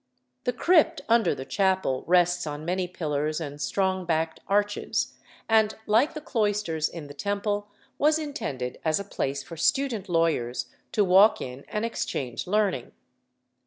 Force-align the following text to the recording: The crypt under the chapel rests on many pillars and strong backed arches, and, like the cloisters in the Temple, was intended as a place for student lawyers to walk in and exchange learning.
The 0.45 0.51
crypt 0.53 1.01
under 1.07 1.35
the 1.35 1.45
chapel 1.45 2.03
rests 2.07 2.47
on 2.47 2.65
many 2.65 2.87
pillars 2.87 3.39
and 3.39 3.61
strong 3.61 4.03
backed 4.03 4.39
arches, 4.47 5.13
and, 5.47 5.75
like 5.85 6.15
the 6.15 6.21
cloisters 6.21 6.89
in 6.89 7.05
the 7.05 7.13
Temple, 7.13 7.69
was 7.99 8.17
intended 8.17 8.79
as 8.83 8.99
a 8.99 9.03
place 9.03 9.43
for 9.43 9.55
student 9.57 10.09
lawyers 10.09 10.65
to 10.93 11.05
walk 11.05 11.39
in 11.39 11.65
and 11.67 11.85
exchange 11.85 12.47
learning. 12.47 12.93